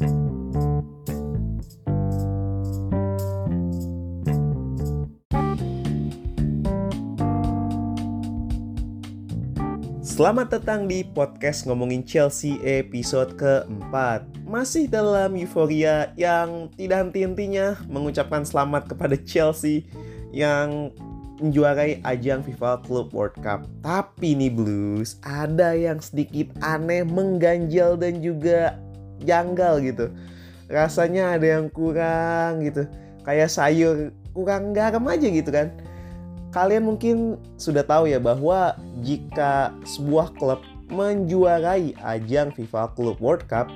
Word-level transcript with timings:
Selamat 0.00 0.16
datang 10.56 10.88
di 10.88 11.04
podcast 11.04 11.68
ngomongin 11.68 12.00
Chelsea 12.08 12.56
episode 12.64 13.36
keempat. 13.36 14.24
Masih 14.48 14.88
dalam 14.88 15.36
euforia 15.36 16.16
yang 16.16 16.72
tidak 16.80 17.08
henti-hentinya 17.08 17.76
mengucapkan 17.84 18.40
selamat 18.48 18.88
kepada 18.88 19.20
Chelsea 19.20 19.84
yang 20.32 20.88
menjuarai 21.44 22.00
ajang 22.08 22.40
FIFA 22.40 22.84
Club 22.88 23.12
World 23.12 23.36
Cup. 23.44 23.68
Tapi 23.84 24.32
nih 24.32 24.52
Blues, 24.52 25.20
ada 25.20 25.76
yang 25.76 26.00
sedikit 26.00 26.52
aneh, 26.64 27.04
mengganjal 27.04 28.00
dan 28.00 28.24
juga 28.24 28.80
janggal 29.24 29.80
gitu. 29.84 30.12
Rasanya 30.70 31.36
ada 31.38 31.58
yang 31.58 31.66
kurang 31.72 32.62
gitu. 32.62 32.86
Kayak 33.26 33.50
sayur 33.50 34.14
kurang 34.32 34.72
garam 34.72 35.04
aja 35.10 35.26
gitu 35.26 35.50
kan. 35.50 35.74
Kalian 36.50 36.82
mungkin 36.82 37.38
sudah 37.54 37.86
tahu 37.86 38.10
ya 38.10 38.18
bahwa 38.18 38.74
jika 39.06 39.70
sebuah 39.86 40.34
klub 40.34 40.60
menjuarai 40.90 41.94
ajang 42.02 42.50
FIFA 42.50 42.90
Club 42.98 43.18
World 43.22 43.46
Cup 43.46 43.70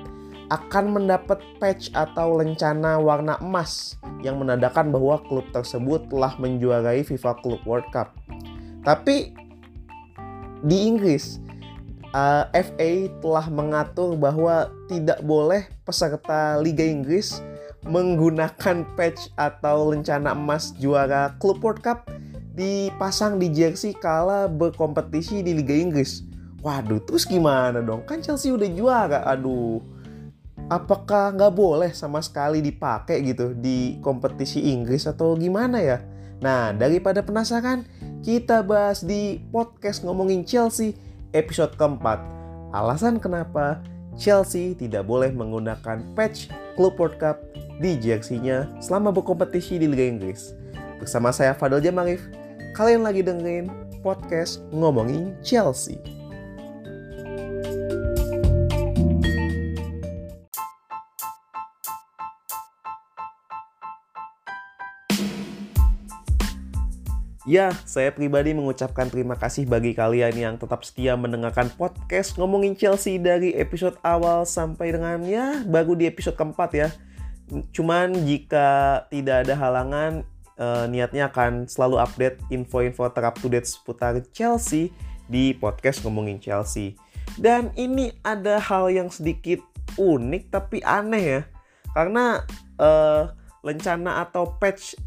akan 0.53 0.93
mendapat 0.93 1.41
patch 1.57 1.89
atau 1.95 2.37
lencana 2.37 3.01
warna 3.01 3.39
emas 3.41 3.97
yang 4.21 4.37
menandakan 4.37 4.93
bahwa 4.93 5.17
klub 5.25 5.47
tersebut 5.55 6.05
telah 6.11 6.37
menjuarai 6.37 7.01
FIFA 7.01 7.33
Club 7.41 7.61
World 7.65 7.87
Cup. 7.89 8.13
Tapi 8.85 9.33
di 10.61 10.77
Inggris 10.85 11.41
uh, 12.15 12.47
eh, 12.55 12.63
FA 12.63 12.91
telah 13.19 13.45
mengatur 13.51 14.15
bahwa 14.15 14.71
tidak 14.87 15.19
boleh 15.21 15.67
peserta 15.83 16.55
Liga 16.63 16.87
Inggris 16.87 17.43
menggunakan 17.85 18.87
patch 18.97 19.35
atau 19.37 19.93
lencana 19.93 20.33
emas 20.33 20.73
juara 20.79 21.35
Club 21.37 21.61
World 21.61 21.83
Cup 21.83 22.09
dipasang 22.55 23.37
di 23.37 23.51
jersey 23.51 23.91
kala 23.91 24.47
berkompetisi 24.47 25.43
di 25.43 25.51
Liga 25.51 25.75
Inggris. 25.75 26.23
Waduh, 26.65 27.03
terus 27.03 27.27
gimana 27.29 27.83
dong? 27.83 28.07
Kan 28.09 28.25
Chelsea 28.25 28.49
udah 28.49 28.65
juara. 28.73 29.21
Aduh, 29.29 29.83
apakah 30.65 31.35
nggak 31.35 31.53
boleh 31.53 31.91
sama 31.93 32.25
sekali 32.25 32.63
dipakai 32.63 33.21
gitu 33.21 33.53
di 33.53 34.01
kompetisi 34.01 34.73
Inggris 34.73 35.05
atau 35.05 35.37
gimana 35.37 35.77
ya? 35.77 36.01
Nah, 36.41 36.73
daripada 36.73 37.21
penasaran, 37.21 37.85
kita 38.25 38.65
bahas 38.65 39.05
di 39.05 39.45
podcast 39.53 40.01
ngomongin 40.01 40.41
Chelsea 40.41 40.97
episode 41.35 41.75
keempat. 41.75 42.23
Alasan 42.71 43.19
kenapa 43.19 43.83
Chelsea 44.15 44.71
tidak 44.73 45.03
boleh 45.03 45.29
menggunakan 45.35 46.01
patch 46.15 46.47
Club 46.79 46.95
World 46.95 47.19
Cup 47.19 47.37
di 47.83 47.99
jersey-nya 47.99 48.71
selama 48.79 49.11
berkompetisi 49.11 49.75
di 49.75 49.91
Liga 49.91 50.07
Inggris. 50.07 50.55
Bersama 50.97 51.35
saya 51.35 51.51
Fadil 51.51 51.83
Jamarif, 51.83 52.23
Kalian 52.75 53.07
lagi 53.07 53.23
dengerin 53.23 53.71
podcast 54.03 54.59
ngomongin 54.75 55.31
Chelsea. 55.39 55.95
Ya, 67.45 67.69
saya 67.85 68.09
pribadi 68.09 68.57
mengucapkan 68.57 69.05
terima 69.05 69.37
kasih 69.37 69.69
bagi 69.69 69.93
kalian 69.93 70.33
yang 70.33 70.55
tetap 70.57 70.81
setia 70.81 71.13
mendengarkan 71.13 71.69
podcast 71.77 72.41
ngomongin 72.41 72.73
Chelsea 72.73 73.21
dari 73.21 73.53
episode 73.53 74.01
awal 74.01 74.49
sampai 74.49 74.97
dengan 74.97 75.21
ya 75.21 75.61
baru 75.61 75.93
di 75.93 76.09
episode 76.09 76.33
keempat 76.33 76.73
ya. 76.73 76.89
Cuman 77.69 78.25
jika 78.25 79.05
tidak 79.13 79.45
ada 79.45 79.53
halangan, 79.61 80.25
uh, 80.57 80.89
niatnya 80.89 81.29
akan 81.29 81.69
selalu 81.69 82.01
update 82.01 82.41
info-info 82.49 83.13
terap 83.13 83.37
to 83.37 83.45
date 83.45 83.69
seputar 83.69 84.17
Chelsea 84.33 84.89
di 85.29 85.53
podcast 85.53 86.01
ngomongin 86.01 86.41
Chelsea. 86.41 86.97
Dan 87.37 87.69
ini 87.77 88.09
ada 88.25 88.57
hal 88.57 88.89
yang 88.89 89.13
sedikit 89.13 89.61
unik 90.01 90.49
tapi 90.49 90.81
aneh 90.81 91.23
ya. 91.23 91.41
Karena 91.93 92.41
uh, 92.81 93.29
lencana 93.61 94.25
atau 94.25 94.57
patch 94.57 94.97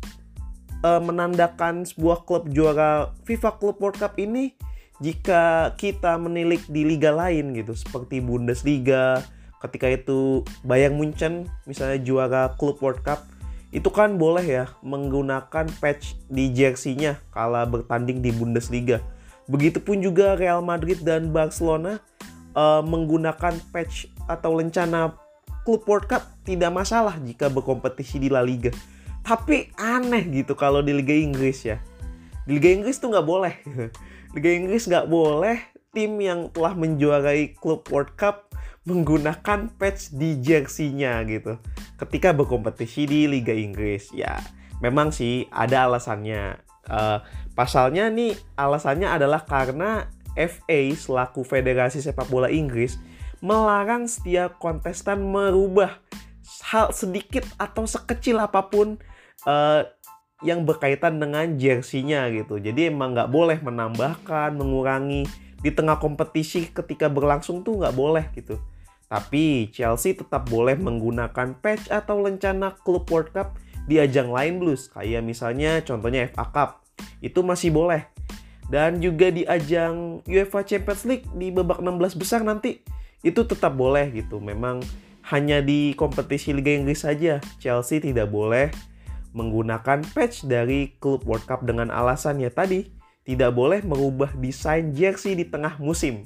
uh, 0.82 1.00
menandakan 1.02 1.86
sebuah 1.86 2.26
klub 2.28 2.50
juara 2.50 3.14
FIFA 3.24 3.50
Club 3.58 3.76
World 3.80 3.98
Cup 3.98 4.14
ini 4.18 4.54
jika 4.98 5.74
kita 5.78 6.18
menilik 6.18 6.62
di 6.66 6.82
liga 6.82 7.14
lain 7.14 7.54
gitu 7.54 7.74
seperti 7.74 8.18
Bundesliga 8.18 9.22
ketika 9.62 9.90
itu 9.90 10.42
Bayern 10.62 10.98
Munchen 10.98 11.46
misalnya 11.66 11.98
juara 12.02 12.42
Club 12.58 12.78
World 12.82 13.02
Cup 13.06 13.26
itu 13.68 13.92
kan 13.92 14.16
boleh 14.16 14.44
ya 14.48 14.64
menggunakan 14.80 15.68
patch 15.78 16.16
di 16.32 16.48
jersey-nya 16.56 17.20
kala 17.36 17.68
bertanding 17.68 18.24
di 18.24 18.32
Bundesliga. 18.32 19.04
Begitupun 19.44 20.00
juga 20.00 20.40
Real 20.40 20.64
Madrid 20.64 21.04
dan 21.04 21.32
Barcelona 21.32 22.00
uh, 22.56 22.80
menggunakan 22.80 23.60
patch 23.72 24.08
atau 24.24 24.56
lencana 24.56 25.12
klub 25.68 25.84
World 25.84 26.08
Cup 26.08 26.24
tidak 26.48 26.72
masalah 26.72 27.20
jika 27.20 27.52
berkompetisi 27.52 28.16
di 28.16 28.32
La 28.32 28.40
Liga. 28.40 28.72
Tapi 29.28 29.68
aneh 29.76 30.24
gitu 30.32 30.56
kalau 30.56 30.80
di 30.80 30.96
Liga 30.96 31.12
Inggris 31.12 31.68
ya. 31.68 31.76
Di 32.48 32.56
Liga 32.56 32.72
Inggris 32.72 32.96
tuh 32.96 33.12
nggak 33.12 33.28
boleh. 33.28 33.60
Liga 34.34 34.50
Inggris 34.56 34.88
nggak 34.88 35.04
boleh 35.04 35.60
tim 35.92 36.16
yang 36.16 36.48
telah 36.48 36.72
menjuarai 36.72 37.52
klub 37.60 37.84
World 37.92 38.16
Cup 38.16 38.48
menggunakan 38.88 39.68
patch 39.76 40.16
di 40.16 40.40
jersey-nya 40.40 41.20
gitu 41.28 41.60
ketika 42.00 42.32
berkompetisi 42.32 43.04
di 43.04 43.20
Liga 43.28 43.52
Inggris 43.52 44.08
ya 44.16 44.40
memang 44.80 45.12
sih 45.12 45.44
ada 45.52 45.84
alasannya 45.84 46.56
uh, 46.88 47.20
pasalnya 47.52 48.08
nih 48.08 48.32
alasannya 48.56 49.12
adalah 49.12 49.44
karena 49.44 50.08
FA 50.32 50.80
selaku 50.96 51.44
Federasi 51.44 52.00
Sepak 52.00 52.32
Bola 52.32 52.48
Inggris 52.48 52.96
melarang 53.44 54.08
setiap 54.08 54.56
kontestan 54.56 55.20
merubah 55.20 56.00
hal 56.72 56.94
sedikit 56.96 57.44
atau 57.60 57.84
sekecil 57.84 58.40
apa 58.40 58.72
pun 58.72 58.96
uh, 59.44 59.86
yang 60.46 60.62
berkaitan 60.62 61.18
dengan 61.18 61.58
jersinya 61.58 62.30
gitu. 62.30 62.62
Jadi 62.62 62.90
emang 62.90 63.14
nggak 63.14 63.30
boleh 63.30 63.58
menambahkan, 63.58 64.54
mengurangi. 64.54 65.26
Di 65.58 65.74
tengah 65.74 65.98
kompetisi 65.98 66.70
ketika 66.70 67.10
berlangsung 67.10 67.66
tuh 67.66 67.82
nggak 67.82 67.94
boleh 67.98 68.30
gitu. 68.38 68.62
Tapi 69.10 69.72
Chelsea 69.74 70.14
tetap 70.14 70.46
boleh 70.46 70.78
menggunakan 70.78 71.58
patch 71.58 71.90
atau 71.90 72.22
lencana 72.22 72.78
klub 72.86 73.08
World 73.10 73.34
Cup 73.34 73.58
di 73.88 73.96
ajang 73.96 74.28
lain 74.28 74.60
blues 74.60 74.92
kayak 74.92 75.24
misalnya 75.24 75.82
contohnya 75.82 76.30
FA 76.30 76.46
Cup. 76.54 76.70
Itu 77.18 77.42
masih 77.42 77.74
boleh. 77.74 78.06
Dan 78.68 79.00
juga 79.00 79.32
di 79.32 79.48
ajang 79.48 80.22
UEFA 80.28 80.60
Champions 80.62 81.02
League 81.08 81.26
di 81.34 81.48
babak 81.48 81.80
16 81.80 82.20
besar 82.20 82.44
nanti 82.44 82.84
itu 83.24 83.40
tetap 83.42 83.74
boleh 83.74 84.12
gitu. 84.12 84.38
Memang 84.38 84.84
hanya 85.32 85.64
di 85.64 85.96
kompetisi 85.96 86.52
Liga 86.52 86.70
Inggris 86.76 87.02
saja. 87.02 87.40
Chelsea 87.58 87.98
tidak 87.98 88.28
boleh 88.28 88.70
menggunakan 89.32 90.04
patch 90.14 90.48
dari 90.48 90.96
klub 91.00 91.24
World 91.28 91.44
Cup 91.44 91.64
dengan 91.64 91.92
alasannya 91.92 92.48
tadi 92.52 92.88
tidak 93.28 93.52
boleh 93.52 93.84
merubah 93.84 94.32
desain 94.36 94.96
jersey 94.96 95.36
di 95.36 95.44
tengah 95.44 95.76
musim 95.80 96.24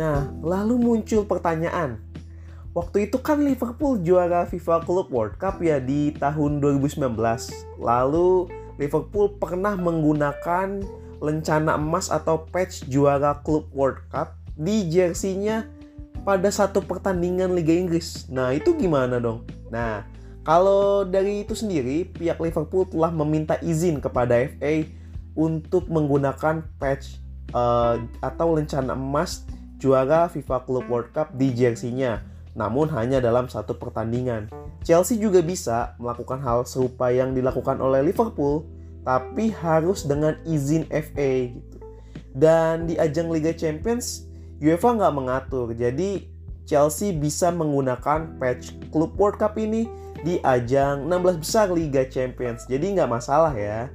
Nah, 0.00 0.32
lalu 0.40 0.80
muncul 0.80 1.28
pertanyaan. 1.28 2.00
Waktu 2.72 3.12
itu 3.12 3.20
kan 3.20 3.44
Liverpool 3.44 4.00
juara 4.00 4.48
FIFA 4.48 4.80
Club 4.88 5.12
World 5.12 5.36
Cup 5.36 5.60
ya 5.60 5.76
di 5.76 6.16
tahun 6.16 6.56
2019. 6.64 7.04
Lalu 7.76 8.48
Liverpool 8.80 9.36
pernah 9.36 9.76
menggunakan 9.76 10.80
lencana 11.20 11.76
emas 11.76 12.08
atau 12.08 12.48
patch 12.48 12.88
juara 12.88 13.38
Club 13.44 13.68
World 13.76 14.00
Cup 14.08 14.34
di 14.56 14.88
jersinya 14.88 15.68
pada 16.24 16.48
satu 16.52 16.84
pertandingan 16.84 17.52
Liga 17.52 17.72
Inggris. 17.72 18.28
Nah, 18.28 18.52
itu 18.52 18.76
gimana 18.76 19.20
dong? 19.20 19.44
Nah, 19.72 20.04
kalau 20.44 21.04
dari 21.04 21.44
itu 21.44 21.52
sendiri, 21.52 22.08
pihak 22.08 22.40
Liverpool 22.40 22.88
telah 22.88 23.12
meminta 23.12 23.60
izin 23.60 24.00
kepada 24.00 24.36
FA 24.56 24.88
untuk 25.36 25.88
menggunakan 25.88 26.64
patch 26.80 27.20
uh, 27.52 28.00
atau 28.20 28.56
lencana 28.56 28.96
emas 28.96 29.44
juara 29.80 30.28
FIFA 30.28 30.64
Club 30.68 30.86
World 30.88 31.10
Cup 31.16 31.32
di 31.36 31.52
jersey-nya, 31.56 32.20
namun 32.52 32.88
hanya 32.92 33.20
dalam 33.20 33.48
satu 33.48 33.76
pertandingan. 33.76 34.52
Chelsea 34.84 35.16
juga 35.16 35.40
bisa 35.40 35.96
melakukan 35.96 36.40
hal 36.40 36.64
serupa 36.68 37.08
yang 37.08 37.32
dilakukan 37.32 37.80
oleh 37.80 38.04
Liverpool, 38.04 38.64
tapi 39.04 39.52
harus 39.52 40.04
dengan 40.04 40.36
izin 40.44 40.84
FA 40.90 41.52
gitu. 41.52 41.78
Dan 42.36 42.86
di 42.86 42.94
ajang 43.00 43.32
Liga 43.32 43.50
Champions 43.50 44.30
UEFA 44.60 44.92
nggak 44.92 45.16
mengatur, 45.16 45.72
jadi 45.72 46.28
Chelsea 46.68 47.16
bisa 47.16 47.50
menggunakan 47.50 48.38
patch 48.38 48.76
Club 48.94 49.16
World 49.18 49.40
Cup 49.40 49.58
ini 49.58 49.88
di 50.20 50.38
ajang 50.44 51.08
16 51.08 51.42
besar 51.42 51.66
Liga 51.72 52.04
Champions. 52.06 52.68
Jadi 52.68 52.94
nggak 52.94 53.10
masalah 53.10 53.50
ya. 53.56 53.88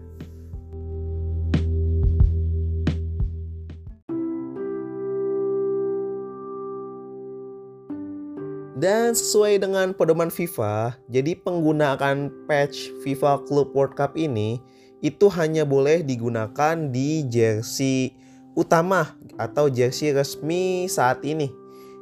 Dan 8.75 9.16
sesuai 9.16 9.63
dengan 9.63 9.96
pedoman 9.96 10.28
FIFA, 10.28 11.00
jadi 11.08 11.40
penggunaan 11.40 12.28
patch 12.44 12.92
FIFA 13.08 13.48
Club 13.48 13.72
World 13.72 13.96
Cup 13.96 14.19
ini 14.19 14.60
itu 15.06 15.30
hanya 15.38 15.62
boleh 15.69 16.02
digunakan 16.02 16.74
di 16.90 17.22
jersey 17.30 18.18
utama 18.57 19.13
atau 19.38 19.69
jersey 19.69 20.10
resmi 20.10 20.90
saat 20.90 21.22
ini. 21.22 21.54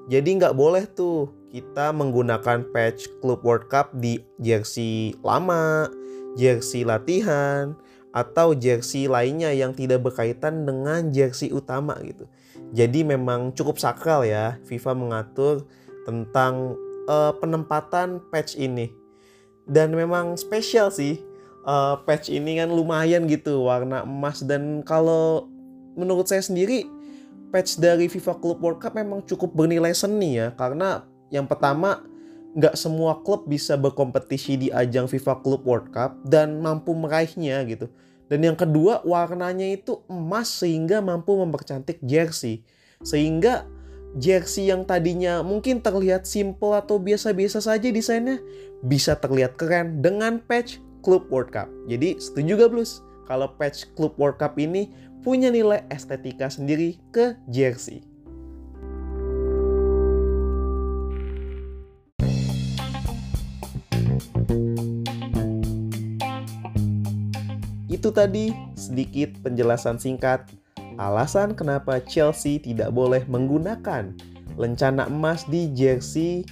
Jadi 0.08 0.40
nggak 0.40 0.56
boleh 0.56 0.88
tuh 0.88 1.28
kita 1.52 1.92
menggunakan 1.92 2.64
patch 2.72 3.20
Club 3.20 3.44
World 3.44 3.68
Cup 3.68 3.92
di 4.00 4.24
jersey 4.40 5.20
lama, 5.20 5.92
jersey 6.40 6.88
latihan, 6.88 7.76
atau 8.16 8.56
jersey 8.56 9.12
lainnya 9.12 9.52
yang 9.52 9.76
tidak 9.76 10.00
berkaitan 10.08 10.64
dengan 10.64 11.12
jersey 11.12 11.52
utama 11.52 12.00
gitu. 12.08 12.24
Jadi 12.72 13.04
memang 13.04 13.52
cukup 13.52 13.76
sakral 13.84 14.24
ya 14.24 14.56
FIFA 14.64 14.96
mengatur 14.96 15.68
tentang 16.08 16.80
uh, 17.12 17.36
penempatan 17.36 18.24
patch 18.32 18.56
ini. 18.56 18.88
Dan 19.64 19.96
memang 19.96 20.36
spesial 20.36 20.92
sih 20.92 21.33
uh, 21.64 22.00
patch 22.04 22.32
ini 22.32 22.60
kan 22.60 22.70
lumayan 22.72 23.28
gitu 23.28 23.68
warna 23.68 24.04
emas 24.04 24.44
dan 24.44 24.84
kalau 24.86 25.48
menurut 25.98 26.28
saya 26.28 26.44
sendiri 26.44 26.88
patch 27.54 27.78
dari 27.78 28.10
FIFA 28.10 28.40
Club 28.40 28.60
World 28.60 28.80
Cup 28.82 28.98
memang 28.98 29.22
cukup 29.26 29.54
bernilai 29.54 29.94
seni 29.94 30.40
ya 30.40 30.52
karena 30.58 31.06
yang 31.34 31.50
pertama 31.50 32.06
nggak 32.54 32.78
semua 32.78 33.18
klub 33.26 33.50
bisa 33.50 33.74
berkompetisi 33.74 34.54
di 34.58 34.68
ajang 34.70 35.10
FIFA 35.10 35.42
Club 35.42 35.62
World 35.66 35.90
Cup 35.90 36.22
dan 36.26 36.62
mampu 36.62 36.94
meraihnya 36.94 37.66
gitu. 37.66 37.90
Dan 38.30 38.46
yang 38.46 38.58
kedua 38.58 39.02
warnanya 39.06 39.66
itu 39.74 40.02
emas 40.06 40.50
sehingga 40.50 41.02
mampu 41.02 41.34
mempercantik 41.34 41.98
jersey. 42.06 42.62
Sehingga 43.02 43.66
jersey 44.18 44.70
yang 44.70 44.86
tadinya 44.86 45.42
mungkin 45.42 45.82
terlihat 45.82 46.30
simple 46.30 46.78
atau 46.78 47.02
biasa-biasa 47.02 47.60
saja 47.60 47.90
desainnya 47.90 48.38
bisa 48.86 49.18
terlihat 49.18 49.58
keren 49.58 50.06
dengan 50.06 50.38
patch 50.38 50.78
Club 51.04 51.28
World 51.28 51.52
Cup. 51.52 51.68
Jadi 51.92 52.16
setuju 52.18 52.56
gak 52.56 52.72
Blues? 52.72 53.04
Kalau 53.28 53.52
patch 53.60 53.92
Club 53.94 54.16
World 54.16 54.40
Cup 54.40 54.56
ini 54.56 54.90
punya 55.22 55.52
nilai 55.52 55.84
estetika 55.92 56.48
sendiri 56.48 57.00
ke 57.12 57.36
jersey. 57.52 58.04
Itu 67.88 68.12
tadi 68.12 68.52
sedikit 68.76 69.32
penjelasan 69.40 69.96
singkat 69.96 70.52
alasan 71.00 71.56
kenapa 71.56 72.04
Chelsea 72.04 72.60
tidak 72.60 72.92
boleh 72.92 73.24
menggunakan 73.32 74.12
lencana 74.60 75.08
emas 75.08 75.48
di 75.48 75.72
jersey 75.72 76.44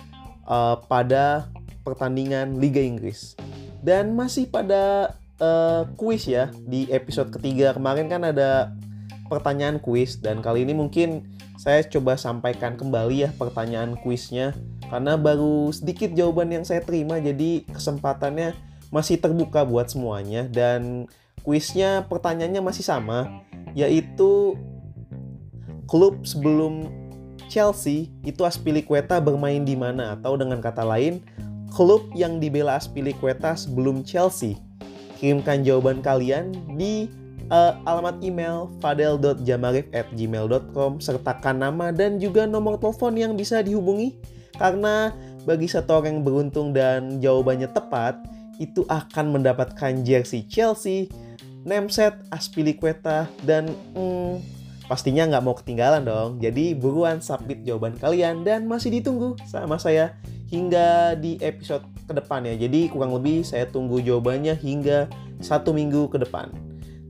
uh, 0.48 0.80
pada 0.88 1.52
pertandingan 1.84 2.56
Liga 2.56 2.80
Inggris. 2.80 3.36
Dan 3.82 4.14
masih 4.14 4.46
pada 4.48 5.18
uh, 5.42 5.90
kuis 5.98 6.30
ya 6.30 6.54
di 6.70 6.88
episode 6.94 7.34
ketiga. 7.34 7.74
Kemarin 7.74 8.08
kan 8.08 8.22
ada 8.22 8.78
pertanyaan 9.28 9.82
kuis 9.82 10.22
dan 10.22 10.44
kali 10.44 10.68
ini 10.68 10.78
mungkin 10.78 11.26
saya 11.56 11.86
coba 11.88 12.18
sampaikan 12.18 12.76
kembali 12.76 13.24
ya 13.26 13.30
pertanyaan 13.38 13.96
kuisnya 14.02 14.52
karena 14.92 15.16
baru 15.16 15.72
sedikit 15.72 16.12
jawaban 16.12 16.52
yang 16.52 16.66
saya 16.68 16.84
terima 16.84 17.16
jadi 17.22 17.64
kesempatannya 17.72 18.52
masih 18.92 19.18
terbuka 19.18 19.64
buat 19.64 19.90
semuanya. 19.90 20.46
Dan 20.46 21.08
kuisnya 21.42 22.06
pertanyaannya 22.06 22.62
masih 22.62 22.86
sama 22.86 23.42
yaitu 23.72 24.60
klub 25.88 26.28
sebelum 26.28 26.92
Chelsea 27.48 28.12
itu 28.24 28.44
Aspilicueta 28.48 29.20
bermain 29.20 29.64
di 29.64 29.76
mana? 29.76 30.16
Atau 30.16 30.36
dengan 30.40 30.60
kata 30.60 30.84
lain 30.88 31.24
klub 31.82 32.14
yang 32.14 32.38
dibela 32.38 32.78
Aspilicueta 32.78 33.58
sebelum 33.58 34.06
Chelsea. 34.06 34.62
Kirimkan 35.18 35.66
jawaban 35.66 36.06
kalian 36.06 36.54
di 36.78 37.10
uh, 37.50 37.74
alamat 37.90 38.22
email 38.22 38.70
fadel.jamarif@gmail.com 38.86 41.02
sertakan 41.02 41.58
nama 41.58 41.90
dan 41.90 42.22
juga 42.22 42.46
nomor 42.46 42.78
telepon 42.78 43.18
yang 43.18 43.34
bisa 43.34 43.66
dihubungi 43.66 44.14
karena 44.62 45.10
bagi 45.42 45.66
satu 45.66 45.98
orang 45.98 46.22
yang 46.22 46.26
beruntung 46.26 46.70
dan 46.70 47.18
jawabannya 47.18 47.74
tepat 47.74 48.14
itu 48.62 48.86
akan 48.86 49.42
mendapatkan 49.42 50.06
jersey 50.06 50.46
Chelsea 50.46 51.10
Nemset, 51.66 52.14
Aspilicueta, 52.30 53.26
dan 53.42 53.74
hmm, 53.98 54.38
pastinya 54.86 55.26
nggak 55.30 55.46
mau 55.46 55.54
ketinggalan 55.58 56.06
dong. 56.06 56.38
Jadi 56.38 56.78
buruan 56.78 57.26
submit 57.26 57.66
jawaban 57.66 57.98
kalian 57.98 58.46
dan 58.46 58.70
masih 58.70 59.02
ditunggu 59.02 59.34
sama 59.50 59.82
saya 59.82 60.14
hingga 60.52 61.16
di 61.16 61.40
episode 61.40 61.88
ke 62.06 62.14
depan 62.14 62.44
ya. 62.44 62.54
Jadi 62.60 62.92
kurang 62.92 63.16
lebih 63.16 63.48
saya 63.48 63.64
tunggu 63.66 64.04
jawabannya 64.04 64.54
hingga 64.60 65.08
satu 65.40 65.72
minggu 65.72 66.12
ke 66.12 66.20
depan. 66.20 66.52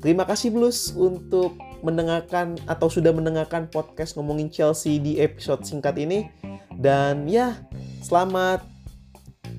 Terima 0.01 0.25
kasih 0.25 0.53
Blues 0.53 0.93
untuk 0.93 1.57
mendengarkan 1.81 2.57
atau 2.69 2.88
sudah 2.89 3.09
mendengarkan 3.09 3.65
podcast 3.69 4.13
ngomongin 4.13 4.53
Chelsea 4.53 5.01
di 5.01 5.17
episode 5.17 5.65
singkat 5.65 5.97
ini. 5.97 6.29
Dan 6.77 7.25
ya, 7.25 7.57
selamat 8.05 8.65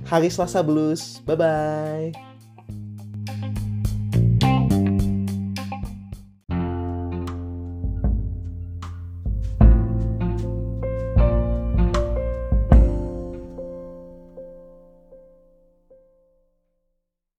hari 0.07 0.31
Selasa 0.31 0.63
Blues. 0.63 1.23
Bye-bye. 1.27 2.32